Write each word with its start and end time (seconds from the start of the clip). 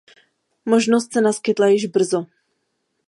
Možnost 0.65 1.13
se 1.13 1.21
naskytla 1.21 1.67
již 1.67 1.85
brzo. 1.85 2.25